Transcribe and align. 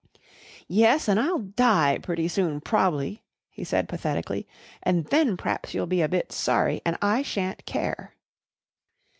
"Yes, 0.67 1.07
an' 1.07 1.19
I'll 1.19 1.37
die 1.41 1.99
pretty 2.01 2.27
soon, 2.27 2.59
prob'ly," 2.59 3.21
he 3.51 3.63
said 3.63 3.87
pathetically, 3.87 4.47
"and 4.81 5.05
then 5.05 5.37
p'r'aps 5.37 5.75
you'll 5.75 5.85
be 5.85 6.01
a 6.01 6.09
bit 6.09 6.31
sorry, 6.31 6.81
an' 6.87 6.97
I 7.03 7.21
shan't 7.21 7.67
care." 7.67 8.15